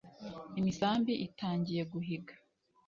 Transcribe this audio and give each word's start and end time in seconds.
imisambi 0.59 1.13
itangiye 1.27 1.83
guhiga 1.91 2.33